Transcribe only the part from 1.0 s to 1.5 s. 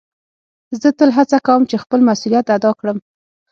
هڅه